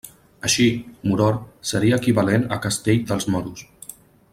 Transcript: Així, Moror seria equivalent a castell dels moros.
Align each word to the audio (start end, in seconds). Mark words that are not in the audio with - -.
Així, 0.47 0.65
Moror 1.11 1.37
seria 1.73 2.01
equivalent 2.03 2.49
a 2.57 2.61
castell 2.67 3.07
dels 3.13 3.33
moros. 3.37 3.67